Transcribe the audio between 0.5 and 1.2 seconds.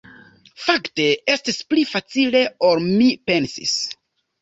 Fakte